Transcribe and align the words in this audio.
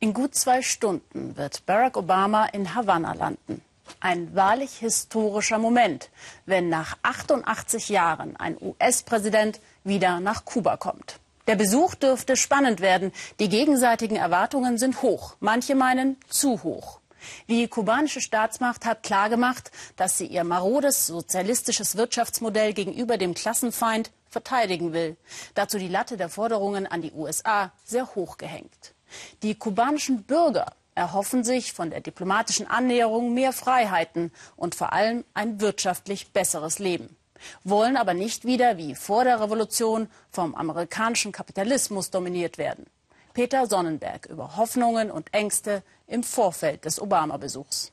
In 0.00 0.14
gut 0.14 0.36
zwei 0.36 0.62
Stunden 0.62 1.36
wird 1.36 1.66
Barack 1.66 1.96
Obama 1.96 2.46
in 2.46 2.72
Havanna 2.72 3.14
landen. 3.14 3.62
Ein 3.98 4.32
wahrlich 4.32 4.76
historischer 4.76 5.58
Moment, 5.58 6.10
wenn 6.46 6.68
nach 6.68 6.96
88 7.02 7.88
Jahren 7.88 8.36
ein 8.36 8.56
US-Präsident 8.60 9.58
wieder 9.82 10.20
nach 10.20 10.44
Kuba 10.44 10.76
kommt. 10.76 11.18
Der 11.48 11.56
Besuch 11.56 11.96
dürfte 11.96 12.36
spannend 12.36 12.78
werden. 12.78 13.10
Die 13.40 13.48
gegenseitigen 13.48 14.14
Erwartungen 14.14 14.78
sind 14.78 15.02
hoch. 15.02 15.34
Manche 15.40 15.74
meinen 15.74 16.16
zu 16.28 16.62
hoch. 16.62 17.00
Die 17.48 17.66
kubanische 17.66 18.20
Staatsmacht 18.20 18.86
hat 18.86 19.02
klargemacht, 19.02 19.72
dass 19.96 20.16
sie 20.16 20.26
ihr 20.26 20.44
marodes 20.44 21.08
sozialistisches 21.08 21.96
Wirtschaftsmodell 21.96 22.72
gegenüber 22.72 23.16
dem 23.16 23.34
Klassenfeind 23.34 24.12
verteidigen 24.28 24.92
will. 24.92 25.16
Dazu 25.54 25.76
die 25.76 25.88
Latte 25.88 26.16
der 26.16 26.28
Forderungen 26.28 26.86
an 26.86 27.02
die 27.02 27.10
USA 27.10 27.72
sehr 27.84 28.14
hoch 28.14 28.38
gehängt. 28.38 28.94
Die 29.42 29.54
kubanischen 29.54 30.22
Bürger 30.24 30.72
erhoffen 30.94 31.44
sich 31.44 31.72
von 31.72 31.90
der 31.90 32.00
diplomatischen 32.00 32.66
Annäherung 32.66 33.32
mehr 33.32 33.52
Freiheiten 33.52 34.32
und 34.56 34.74
vor 34.74 34.92
allem 34.92 35.24
ein 35.34 35.60
wirtschaftlich 35.60 36.32
besseres 36.32 36.78
Leben, 36.78 37.16
wollen 37.62 37.96
aber 37.96 38.14
nicht 38.14 38.44
wieder 38.44 38.76
wie 38.78 38.94
vor 38.94 39.24
der 39.24 39.40
Revolution 39.40 40.08
vom 40.30 40.54
amerikanischen 40.54 41.32
Kapitalismus 41.32 42.10
dominiert 42.10 42.58
werden. 42.58 42.86
Peter 43.32 43.66
Sonnenberg 43.66 44.26
über 44.26 44.56
Hoffnungen 44.56 45.12
und 45.12 45.32
Ängste 45.32 45.84
im 46.08 46.24
Vorfeld 46.24 46.84
des 46.84 47.00
Obama-Besuchs. 47.00 47.92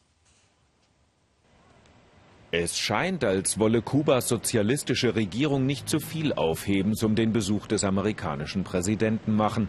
Es 2.50 2.80
scheint, 2.80 3.23
als 3.23 3.59
wolle 3.59 3.82
Kubas 3.82 4.30
sozialistische 4.30 5.14
Regierung 5.16 5.66
nicht 5.66 5.90
zu 5.90 6.00
viel 6.00 6.32
Aufhebens 6.34 7.04
um 7.04 7.14
den 7.14 7.34
Besuch 7.34 7.68
des 7.68 7.84
amerikanischen 7.84 8.64
Präsidenten 8.64 9.36
machen. 9.36 9.68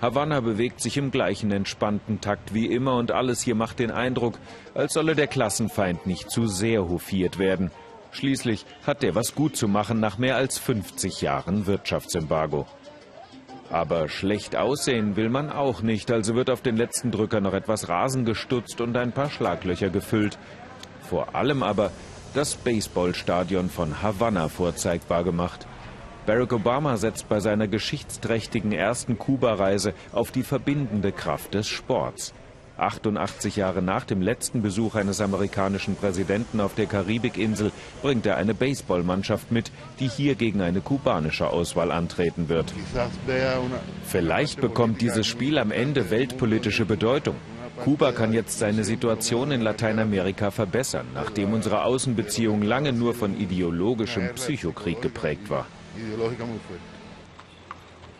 Havanna 0.00 0.40
bewegt 0.40 0.80
sich 0.80 0.96
im 0.96 1.10
gleichen 1.10 1.50
entspannten 1.50 2.20
Takt 2.20 2.52
wie 2.52 2.66
immer 2.66 2.96
und 2.96 3.12
alles 3.12 3.40
hier 3.42 3.54
macht 3.54 3.78
den 3.78 3.90
Eindruck, 3.90 4.38
als 4.74 4.94
solle 4.94 5.14
der 5.14 5.26
Klassenfeind 5.26 6.06
nicht 6.06 6.30
zu 6.30 6.46
sehr 6.46 6.88
hofiert 6.88 7.38
werden. 7.38 7.70
Schließlich 8.10 8.64
hat 8.86 9.02
er 9.02 9.14
was 9.14 9.34
gut 9.34 9.56
zu 9.56 9.66
machen 9.66 9.98
nach 9.98 10.18
mehr 10.18 10.36
als 10.36 10.58
50 10.58 11.20
Jahren 11.20 11.66
Wirtschaftsembargo. 11.66 12.66
Aber 13.70 14.08
schlecht 14.08 14.54
aussehen 14.54 15.16
will 15.16 15.28
man 15.28 15.50
auch 15.50 15.82
nicht, 15.82 16.12
also 16.12 16.34
wird 16.34 16.50
auf 16.50 16.60
den 16.60 16.76
letzten 16.76 17.10
Drücker 17.10 17.40
noch 17.40 17.54
etwas 17.54 17.88
Rasen 17.88 18.24
gestutzt 18.24 18.80
und 18.80 18.96
ein 18.96 19.12
paar 19.12 19.30
Schlaglöcher 19.30 19.90
gefüllt. 19.90 20.38
Vor 21.08 21.34
allem 21.34 21.62
aber 21.62 21.90
das 22.34 22.54
Baseballstadion 22.54 23.70
von 23.70 24.02
Havanna 24.02 24.48
vorzeigbar 24.48 25.24
gemacht. 25.24 25.66
Barack 26.26 26.54
Obama 26.54 26.96
setzt 26.96 27.28
bei 27.28 27.38
seiner 27.40 27.68
geschichtsträchtigen 27.68 28.72
ersten 28.72 29.18
Kuba-Reise 29.18 29.92
auf 30.12 30.30
die 30.30 30.42
verbindende 30.42 31.12
Kraft 31.12 31.52
des 31.52 31.68
Sports. 31.68 32.32
88 32.78 33.56
Jahre 33.56 33.82
nach 33.82 34.04
dem 34.04 34.22
letzten 34.22 34.62
Besuch 34.62 34.94
eines 34.94 35.20
amerikanischen 35.20 35.96
Präsidenten 35.96 36.60
auf 36.60 36.74
der 36.74 36.86
Karibikinsel 36.86 37.72
bringt 38.02 38.24
er 38.24 38.36
eine 38.36 38.54
Baseballmannschaft 38.54 39.52
mit, 39.52 39.70
die 40.00 40.08
hier 40.08 40.34
gegen 40.34 40.62
eine 40.62 40.80
kubanische 40.80 41.48
Auswahl 41.48 41.92
antreten 41.92 42.48
wird. 42.48 42.72
Vielleicht 44.06 44.60
bekommt 44.62 45.02
dieses 45.02 45.26
Spiel 45.26 45.58
am 45.58 45.70
Ende 45.70 46.10
weltpolitische 46.10 46.86
Bedeutung. 46.86 47.36
Kuba 47.84 48.12
kann 48.12 48.32
jetzt 48.32 48.58
seine 48.58 48.82
Situation 48.82 49.50
in 49.50 49.60
Lateinamerika 49.60 50.50
verbessern, 50.50 51.06
nachdem 51.12 51.52
unsere 51.52 51.84
Außenbeziehung 51.84 52.62
lange 52.62 52.92
nur 52.92 53.14
von 53.14 53.38
ideologischem 53.38 54.30
Psychokrieg 54.34 55.02
geprägt 55.02 55.50
war 55.50 55.66
ideológica 55.96 56.44
muy 56.44 56.58
fuerte. 56.58 57.04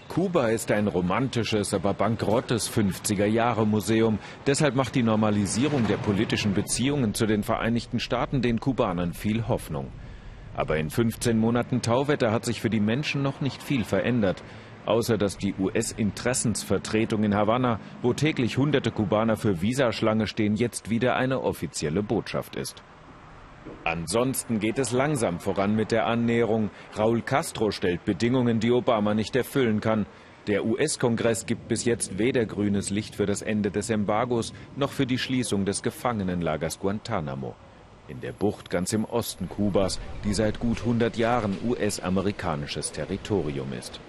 Kuba 0.09 0.49
ist 0.51 0.71
ein 0.71 0.87
romantisches, 0.87 1.75
aber 1.75 1.93
bankrottes 1.93 2.71
50er-Jahre-Museum. 2.71 4.19
Deshalb 4.47 4.77
macht 4.77 4.95
die 4.95 5.03
Normalisierung 5.03 5.89
der 5.89 5.97
politischen 5.97 6.55
Beziehungen 6.55 7.15
zu 7.15 7.27
den 7.27 7.43
Vereinigten 7.43 7.99
Staaten 7.99 8.41
den 8.41 8.61
Kubanern 8.61 9.13
viel 9.13 9.49
Hoffnung. 9.49 9.91
Aber 10.55 10.77
in 10.77 10.91
15 10.91 11.37
Monaten 11.37 11.83
Tauwetter 11.83 12.31
hat 12.31 12.45
sich 12.45 12.61
für 12.61 12.71
die 12.71 12.81
Menschen 12.81 13.23
noch 13.23 13.41
nicht 13.41 13.61
viel 13.61 13.83
verändert. 13.83 14.45
Außer 14.87 15.19
dass 15.19 15.39
die 15.39 15.55
US-Interessensvertretung 15.59 17.25
in 17.25 17.35
Havanna, 17.35 17.81
wo 18.03 18.13
täglich 18.13 18.59
hunderte 18.59 18.93
Kubaner 18.93 19.37
für 19.37 19.63
Visaschlange 19.63 20.29
stehen, 20.29 20.55
jetzt 20.55 20.91
wieder 20.91 21.17
eine 21.17 21.41
offizielle 21.41 22.03
Botschaft 22.03 22.55
ist. 22.55 22.85
Ansonsten 23.85 24.61
geht 24.61 24.79
es 24.79 24.93
langsam 24.93 25.41
voran 25.41 25.75
mit 25.75 25.91
der 25.91 26.07
Annäherung. 26.07 26.71
Raúl 26.97 27.23
Castro 27.23 27.71
stellt 27.71 28.05
Bedingungen, 28.05 28.61
die 28.61 28.73
Obama 28.73 29.15
nicht 29.15 29.37
erfüllen 29.37 29.81
kann. 29.81 30.07
Der 30.47 30.67
US-Kongress 30.67 31.47
gibt 31.47 31.69
bis 31.69 31.85
jetzt 31.85 32.19
weder 32.19 32.45
grünes 32.45 32.91
Licht 32.91 33.17
für 33.17 33.25
das 33.25 33.41
Ende 33.41 33.71
des 33.71 33.89
Embargos 33.89 34.53
noch 34.77 34.93
für 34.93 35.07
die 35.07 35.19
Schließung 35.19 35.65
des 35.65 35.83
Gefangenenlagers 35.83 36.79
Guantanamo. 36.81 37.55
In 38.09 38.21
der 38.21 38.33
Bucht 38.33 38.69
ganz 38.69 38.93
im 38.93 39.07
Osten 39.07 39.49
Kubas, 39.49 39.99
die 40.25 40.35
seit 40.35 40.61
gut 40.61 40.81
100 40.81 41.17
Jahren 41.17 41.57
US-amerikanisches 41.67 42.93
Territorium 42.93 43.73
ist. 43.73 44.01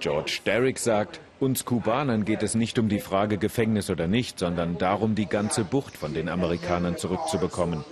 George 0.00 0.40
Derrick 0.44 0.78
sagt, 0.78 1.20
uns 1.40 1.64
Kubanern 1.64 2.26
geht 2.26 2.42
es 2.42 2.54
nicht 2.54 2.78
um 2.78 2.88
die 2.90 3.00
Frage 3.00 3.38
Gefängnis 3.38 3.88
oder 3.88 4.08
nicht, 4.08 4.38
sondern 4.38 4.76
darum, 4.76 5.14
die 5.14 5.26
ganze 5.26 5.64
Bucht 5.64 5.96
von 5.96 6.12
den 6.12 6.28
Amerikanern 6.28 6.98
zurückzubekommen. 6.98 7.84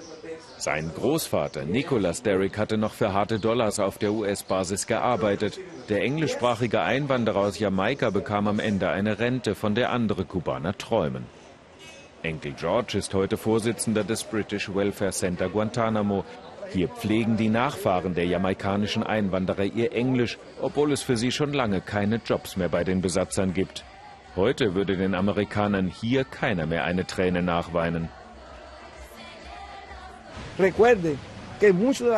Sein 0.60 0.90
Großvater 0.94 1.64
Nicholas 1.64 2.22
Derrick 2.22 2.58
hatte 2.58 2.76
noch 2.76 2.92
für 2.92 3.14
harte 3.14 3.38
Dollars 3.38 3.80
auf 3.80 3.96
der 3.96 4.12
US-Basis 4.12 4.86
gearbeitet. 4.86 5.58
Der 5.88 6.02
englischsprachige 6.02 6.82
Einwanderer 6.82 7.38
aus 7.38 7.58
Jamaika 7.58 8.10
bekam 8.10 8.46
am 8.46 8.58
Ende 8.58 8.90
eine 8.90 9.18
Rente, 9.18 9.54
von 9.54 9.74
der 9.74 9.90
andere 9.90 10.26
Kubaner 10.26 10.76
träumen. 10.76 11.24
Enkel 12.22 12.52
George 12.52 12.98
ist 12.98 13.14
heute 13.14 13.38
Vorsitzender 13.38 14.04
des 14.04 14.22
British 14.22 14.68
Welfare 14.74 15.12
Center 15.12 15.48
Guantanamo. 15.48 16.26
Hier 16.70 16.88
pflegen 16.88 17.38
die 17.38 17.48
Nachfahren 17.48 18.14
der 18.14 18.26
jamaikanischen 18.26 19.02
Einwanderer 19.02 19.64
ihr 19.64 19.94
Englisch, 19.94 20.36
obwohl 20.60 20.92
es 20.92 21.00
für 21.00 21.16
sie 21.16 21.32
schon 21.32 21.54
lange 21.54 21.80
keine 21.80 22.20
Jobs 22.22 22.58
mehr 22.58 22.68
bei 22.68 22.84
den 22.84 23.00
Besatzern 23.00 23.54
gibt. 23.54 23.82
Heute 24.36 24.74
würde 24.74 24.98
den 24.98 25.14
Amerikanern 25.14 25.86
hier 25.86 26.24
keiner 26.24 26.66
mehr 26.66 26.84
eine 26.84 27.06
Träne 27.06 27.42
nachweinen. 27.42 28.10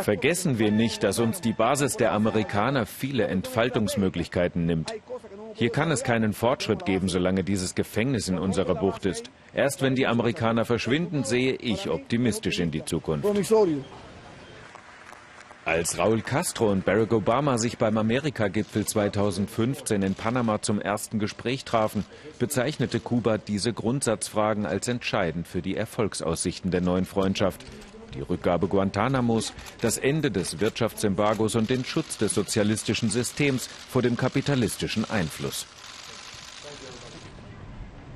Vergessen 0.03 0.59
wir 0.59 0.71
nicht, 0.71 1.03
dass 1.03 1.19
uns 1.19 1.41
die 1.41 1.53
Basis 1.53 1.97
der 1.97 2.13
Amerikaner 2.13 2.87
viele 2.87 3.27
Entfaltungsmöglichkeiten 3.27 4.67
nimmt. 4.67 4.93
Hier 5.55 5.71
kann 5.71 5.91
es 5.91 6.05
keinen 6.05 6.33
Fortschritt 6.33 6.87
geben, 6.87 7.09
solange 7.09 7.45
dieses 7.45 7.75
Gefängnis 7.75 8.29
in 8.29 8.39
unserer 8.39 8.75
Bucht 8.75 9.05
ist. 9.05 9.31
Erst 9.53 9.83
wenn 9.83 9.95
die 9.95 10.07
Amerikaner 10.07 10.65
verschwinden, 10.65 11.25
sehe 11.25 11.55
ich 11.55 11.91
optimistisch 11.91 12.61
in 12.61 12.71
die 12.71 12.85
Zukunft. 12.85 13.27
Als 15.65 15.97
Raúl 15.97 16.23
Castro 16.23 16.73
und 16.73 16.85
Barack 16.85 17.13
Obama 17.13 17.57
sich 17.57 17.79
beim 17.79 17.97
Amerika-Gipfel 17.97 18.85
2015 18.85 20.03
in 20.03 20.15
Panama 20.17 20.61
zum 20.61 20.81
ersten 20.81 21.21
Gespräch 21.21 21.65
trafen, 21.65 22.05
bezeichnete 22.41 22.99
Kuba 22.99 23.39
diese 23.39 23.73
Grundsatzfragen 23.73 24.67
als 24.67 24.89
entscheidend 24.89 25.47
für 25.47 25.63
die 25.63 25.77
Erfolgsaussichten 25.77 26.73
der 26.73 26.81
neuen 26.81 27.05
Freundschaft 27.05 27.65
die 28.13 28.21
Rückgabe 28.21 28.69
Guantanamos, 28.69 29.53
das 29.81 29.99
Ende 29.99 30.31
des 30.31 30.61
Wirtschaftsembargos 30.61 31.55
und 31.57 31.71
den 31.71 31.85
Schutz 31.85 32.19
des 32.19 32.35
sozialistischen 32.35 33.11
Systems 33.11 33.69
vor 33.89 34.03
dem 34.03 34.17
kapitalistischen 34.17 35.09
Einfluss. 35.11 35.67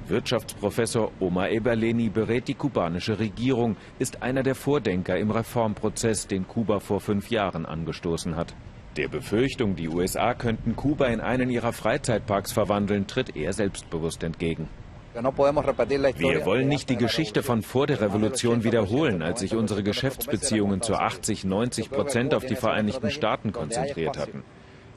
Wirtschaftsprofessor 0.09 1.11
Omar 1.19 1.51
Eberleni 1.51 2.09
berät 2.09 2.47
die 2.47 2.55
kubanische 2.55 3.19
Regierung, 3.19 3.77
ist 3.99 4.23
einer 4.23 4.45
der 4.45 4.55
Vordenker 4.55 5.19
im 5.19 5.33
Reformprozess, 5.33 6.29
den 6.29 6.47
Kuba 6.47 6.79
vor 6.79 7.01
fünf 7.01 7.31
Jahren 7.31 7.67
angestoßen 7.67 8.37
hat. 8.37 8.55
Der 8.97 9.09
Befürchtung, 9.09 9.75
die 9.75 9.89
USA 9.89 10.33
könnten 10.33 10.77
Kuba 10.77 11.07
in 11.07 11.21
einen 11.21 11.51
ihrer 11.51 11.73
Freizeitparks 11.73 12.53
verwandeln, 12.53 13.07
tritt 13.07 13.37
er 13.37 13.53
selbstbewusst 13.53 14.23
entgegen. 14.23 14.69
Wir 15.17 16.45
wollen 16.45 16.69
nicht 16.69 16.91
die 16.91 16.97
Geschichte 16.97 17.43
von 17.43 17.63
vor 17.63 17.87
der 17.87 18.01
Revolution 18.01 18.65
wiederholen, 18.65 19.23
als 19.23 19.41
sich 19.41 19.55
unsere 19.55 19.83
Geschäftsbeziehungen 19.83 20.83
zu 20.83 20.95
80, 20.95 21.45
90 21.45 21.91
Prozent 21.91 22.35
auf 22.35 22.45
die 22.45 22.57
Vereinigten 22.57 23.11
Staaten 23.11 23.53
konzentriert 23.53 24.19
hatten. 24.19 24.45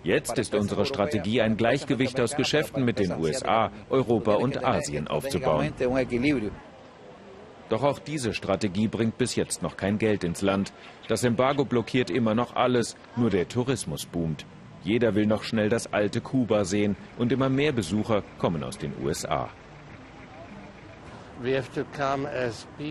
Jetzt 0.03 0.37
ist 0.37 0.55
unsere 0.55 0.85
Strategie, 0.85 1.41
ein 1.41 1.57
Gleichgewicht 1.57 2.19
aus 2.19 2.35
Geschäften 2.35 2.85
mit 2.85 2.99
den 2.99 3.11
USA, 3.19 3.71
Europa 3.89 4.35
und 4.35 4.63
Asien 4.63 5.07
aufzubauen. 5.07 5.73
Doch 7.69 7.83
auch 7.83 7.99
diese 7.99 8.33
Strategie 8.33 8.87
bringt 8.87 9.17
bis 9.17 9.35
jetzt 9.35 9.61
noch 9.61 9.77
kein 9.77 9.99
Geld 9.99 10.23
ins 10.23 10.41
Land. 10.41 10.73
Das 11.07 11.23
Embargo 11.23 11.65
blockiert 11.65 12.09
immer 12.09 12.33
noch 12.33 12.55
alles, 12.55 12.95
nur 13.15 13.29
der 13.29 13.47
Tourismus 13.47 14.05
boomt. 14.05 14.45
Jeder 14.83 15.13
will 15.15 15.27
noch 15.27 15.43
schnell 15.43 15.69
das 15.69 15.91
alte 15.93 16.21
Kuba 16.21 16.63
sehen 16.63 16.95
und 17.17 17.31
immer 17.31 17.49
mehr 17.49 17.71
Besucher 17.71 18.23
kommen 18.37 18.63
aus 18.63 18.77
den 18.77 18.93
USA. 19.03 19.49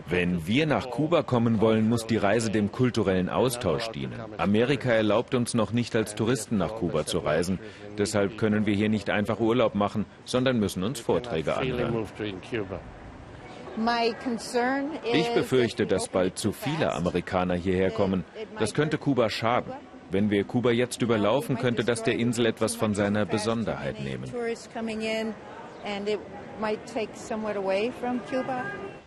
Wenn 0.09 0.47
wir 0.47 0.67
nach 0.67 0.91
Kuba 0.91 1.23
kommen 1.23 1.61
wollen, 1.61 1.89
muss 1.89 2.07
die 2.07 2.17
Reise 2.17 2.51
dem 2.51 2.73
kulturellen 2.73 3.29
Austausch 3.29 3.89
dienen. 3.89 4.21
Amerika 4.39 4.91
erlaubt 4.91 5.35
uns 5.35 5.55
noch 5.55 5.73
nicht 5.73 5.95
als 5.95 6.15
Touristen 6.15 6.57
nach 6.57 6.77
Kuba 6.77 7.05
zu 7.05 7.19
reisen. 7.19 7.59
Deshalb 7.99 8.39
können 8.39 8.65
wir 8.65 8.75
hier 8.75 8.89
nicht 8.89 9.11
einfach 9.11 9.39
Urlaub 9.39 9.75
machen, 9.75 10.07
sondern 10.25 10.59
müssen 10.59 10.83
uns 10.83 11.01
Vorträge 11.01 11.57
anhören. 11.57 12.07
Ich 15.13 15.29
befürchte, 15.35 15.87
dass 15.87 16.09
bald 16.09 16.39
zu 16.39 16.53
viele 16.53 16.93
Amerikaner 16.93 17.55
hierher 17.55 17.91
kommen. 17.91 18.25
Das 18.59 18.75
könnte 18.75 18.99
Kuba 18.99 19.31
schaden. 19.31 19.73
Wenn 20.11 20.31
wir 20.31 20.45
Kuba 20.45 20.71
jetzt 20.71 21.03
überlaufen, 21.03 21.59
könnte 21.59 21.85
das 21.85 22.03
der 22.03 22.15
Insel 22.15 22.47
etwas 22.47 22.75
von 22.75 22.95
seiner 22.95 23.27
Besonderheit 23.27 24.01
nehmen. 24.01 24.25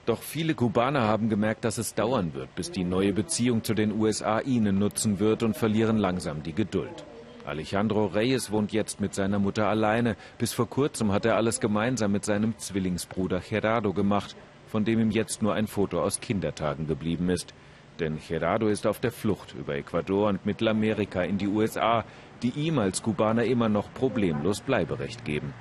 Doch 0.05 0.21
viele 0.21 0.55
Kubaner 0.55 1.01
haben 1.01 1.29
gemerkt, 1.29 1.63
dass 1.63 1.77
es 1.77 1.93
dauern 1.93 2.33
wird, 2.33 2.53
bis 2.55 2.71
die 2.71 2.83
neue 2.83 3.13
Beziehung 3.13 3.63
zu 3.63 3.73
den 3.73 3.91
USA 3.99 4.39
ihnen 4.39 4.79
nutzen 4.79 5.19
wird 5.19 5.43
und 5.43 5.55
verlieren 5.55 5.97
langsam 5.97 6.43
die 6.43 6.53
Geduld. 6.53 7.05
Alejandro 7.45 8.05
Reyes 8.05 8.51
wohnt 8.51 8.71
jetzt 8.71 8.99
mit 9.01 9.13
seiner 9.13 9.39
Mutter 9.39 9.67
alleine. 9.67 10.15
Bis 10.37 10.53
vor 10.53 10.69
kurzem 10.69 11.11
hat 11.11 11.25
er 11.25 11.35
alles 11.35 11.59
gemeinsam 11.59 12.11
mit 12.11 12.25
seinem 12.25 12.57
Zwillingsbruder 12.57 13.41
Gerardo 13.47 13.93
gemacht, 13.93 14.35
von 14.67 14.85
dem 14.85 14.99
ihm 14.99 15.11
jetzt 15.11 15.41
nur 15.41 15.53
ein 15.53 15.67
Foto 15.67 16.01
aus 16.01 16.19
Kindertagen 16.19 16.87
geblieben 16.87 17.29
ist. 17.29 17.53
Denn 17.99 18.19
Gerardo 18.25 18.67
ist 18.67 18.87
auf 18.87 18.99
der 18.99 19.11
Flucht 19.11 19.53
über 19.53 19.75
Ecuador 19.75 20.29
und 20.29 20.45
Mittelamerika 20.45 21.23
in 21.23 21.37
die 21.37 21.47
USA, 21.47 22.05
die 22.41 22.51
ihm 22.51 22.79
als 22.79 23.03
Kubaner 23.03 23.43
immer 23.43 23.69
noch 23.69 23.93
problemlos 23.93 24.61
Bleiberecht 24.61 25.25
geben. 25.25 25.53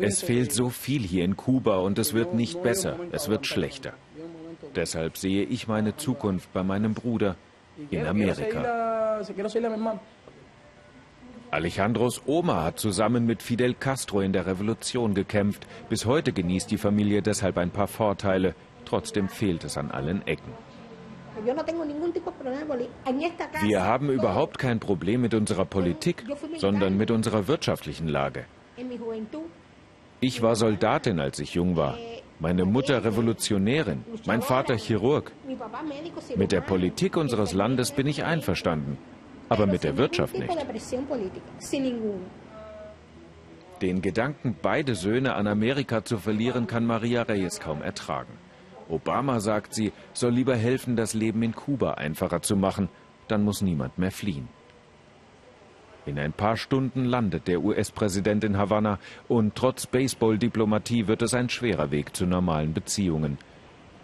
Es 0.00 0.22
fehlt 0.22 0.52
so 0.52 0.70
viel 0.70 1.02
hier 1.02 1.24
in 1.24 1.36
Kuba 1.36 1.78
und 1.78 1.98
es 1.98 2.14
wird 2.14 2.34
nicht 2.34 2.62
besser, 2.62 2.98
es 3.12 3.28
wird 3.28 3.46
schlechter. 3.46 3.92
Deshalb 4.74 5.16
sehe 5.16 5.44
ich 5.44 5.68
meine 5.68 5.96
Zukunft 5.96 6.52
bei 6.52 6.62
meinem 6.62 6.94
Bruder 6.94 7.36
in 7.90 8.06
Amerika. 8.06 9.20
Alejandros 11.50 12.22
Oma 12.26 12.64
hat 12.64 12.80
zusammen 12.80 13.24
mit 13.24 13.42
Fidel 13.42 13.74
Castro 13.74 14.20
in 14.20 14.32
der 14.32 14.46
Revolution 14.46 15.14
gekämpft. 15.14 15.66
Bis 15.88 16.04
heute 16.04 16.32
genießt 16.32 16.70
die 16.70 16.78
Familie 16.78 17.22
deshalb 17.22 17.56
ein 17.58 17.70
paar 17.70 17.86
Vorteile. 17.86 18.54
Trotzdem 18.84 19.28
fehlt 19.28 19.64
es 19.64 19.78
an 19.78 19.90
allen 19.90 20.26
Ecken. 20.26 20.52
Wir 23.62 23.82
haben 23.84 24.10
überhaupt 24.10 24.58
kein 24.58 24.80
Problem 24.80 25.20
mit 25.20 25.34
unserer 25.34 25.64
Politik, 25.64 26.24
sondern 26.56 26.96
mit 26.96 27.10
unserer 27.10 27.46
wirtschaftlichen 27.46 28.08
Lage. 28.08 28.44
Ich 30.20 30.42
war 30.42 30.56
Soldatin, 30.56 31.20
als 31.20 31.38
ich 31.38 31.54
jung 31.54 31.76
war. 31.76 31.98
Meine 32.38 32.64
Mutter 32.64 33.04
Revolutionärin, 33.04 34.04
mein 34.26 34.42
Vater 34.42 34.76
Chirurg. 34.76 35.32
Mit 36.36 36.52
der 36.52 36.60
Politik 36.60 37.16
unseres 37.16 37.52
Landes 37.52 37.92
bin 37.92 38.06
ich 38.06 38.24
einverstanden, 38.24 38.98
aber 39.48 39.66
mit 39.66 39.84
der 39.84 39.96
Wirtschaft 39.96 40.38
nicht. 40.38 40.52
Den 43.82 44.00
Gedanken, 44.00 44.56
beide 44.62 44.94
Söhne 44.94 45.34
an 45.34 45.46
Amerika 45.46 46.02
zu 46.02 46.16
verlieren, 46.16 46.66
kann 46.66 46.86
Maria 46.86 47.22
Reyes 47.22 47.60
kaum 47.60 47.82
ertragen. 47.82 48.32
Obama, 48.88 49.40
sagt 49.40 49.74
sie, 49.74 49.92
soll 50.12 50.32
lieber 50.32 50.56
helfen, 50.56 50.96
das 50.96 51.14
Leben 51.14 51.42
in 51.42 51.54
Kuba 51.54 51.94
einfacher 51.94 52.42
zu 52.42 52.56
machen. 52.56 52.88
Dann 53.28 53.44
muss 53.44 53.62
niemand 53.62 53.98
mehr 53.98 54.12
fliehen. 54.12 54.48
In 56.06 56.20
ein 56.20 56.32
paar 56.32 56.56
Stunden 56.56 57.04
landet 57.04 57.48
der 57.48 57.64
US-Präsident 57.64 58.44
in 58.44 58.56
Havanna 58.56 59.00
und 59.26 59.56
trotz 59.56 59.86
Baseball-Diplomatie 59.86 61.08
wird 61.08 61.22
es 61.22 61.34
ein 61.34 61.48
schwerer 61.48 61.90
Weg 61.90 62.14
zu 62.14 62.26
normalen 62.26 62.72
Beziehungen. 62.72 63.38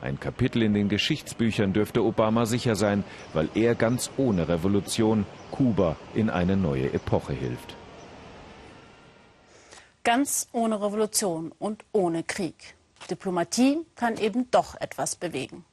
Ein 0.00 0.18
Kapitel 0.18 0.62
in 0.62 0.74
den 0.74 0.88
Geschichtsbüchern 0.88 1.72
dürfte 1.72 2.02
Obama 2.02 2.44
sicher 2.44 2.74
sein, 2.74 3.04
weil 3.34 3.48
er 3.54 3.76
ganz 3.76 4.10
ohne 4.16 4.48
Revolution 4.48 5.24
Kuba 5.52 5.94
in 6.12 6.28
eine 6.28 6.56
neue 6.56 6.92
Epoche 6.92 7.34
hilft. 7.34 7.76
Ganz 10.02 10.48
ohne 10.50 10.82
Revolution 10.82 11.52
und 11.56 11.84
ohne 11.92 12.24
Krieg. 12.24 12.74
Diplomatie 13.06 13.84
kann 13.96 14.16
eben 14.16 14.50
doch 14.50 14.74
etwas 14.80 15.16
bewegen. 15.16 15.64